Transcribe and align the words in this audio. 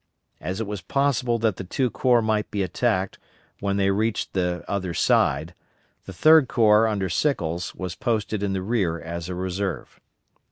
As 0.39 0.59
it 0.59 0.65
was 0.65 0.81
possible 0.81 1.37
that 1.37 1.57
the 1.57 1.63
two 1.63 1.91
corps 1.91 2.23
might 2.23 2.49
be 2.49 2.63
attacked 2.63 3.19
when 3.59 3.77
they 3.77 3.91
reached 3.91 4.33
the 4.33 4.65
other 4.67 4.95
side, 4.95 5.53
the 6.05 6.11
Third 6.13 6.47
Corps, 6.47 6.87
under 6.87 7.07
Sickles, 7.07 7.75
was 7.75 7.93
posted 7.93 8.41
in 8.41 8.53
the 8.53 8.63
rear 8.63 8.99
as 8.99 9.29
a 9.29 9.35
reserve. 9.35 9.99